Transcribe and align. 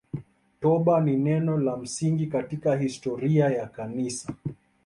Toba 0.65 0.99
ni 1.01 1.15
neno 1.17 1.57
la 1.57 1.77
msingi 1.77 2.27
katika 2.27 2.75
historia 2.75 3.49
ya 3.49 3.67
Kanisa. 3.67 4.33